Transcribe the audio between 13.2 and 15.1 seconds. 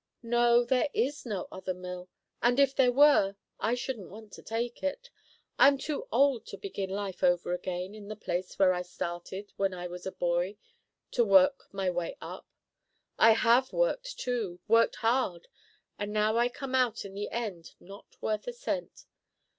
have worked, too, worked